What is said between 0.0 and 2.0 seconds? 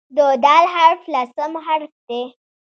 د "د" حرف لسم حرف